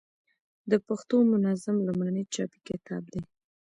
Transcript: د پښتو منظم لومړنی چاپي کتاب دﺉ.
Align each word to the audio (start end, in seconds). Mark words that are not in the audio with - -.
د 0.71 0.73
پښتو 0.87 1.15
منظم 1.31 1.77
لومړنی 1.87 2.23
چاپي 2.33 2.59
کتاب 2.67 3.03
دﺉ. 3.13 3.21